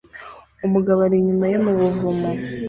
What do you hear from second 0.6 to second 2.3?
Umugabo ari inyuma ye mu buvumo